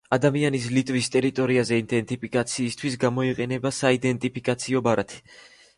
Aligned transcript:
ადამიანის 0.15 0.63
ლიტვის 0.77 1.09
ტერიტორიაზე 1.15 1.79
იდენტიფიკაციისთვის 1.83 2.99
გამოიყენება 3.07 3.75
საიდენტიფიკაციო 3.83 4.85
ბარათი. 4.91 5.25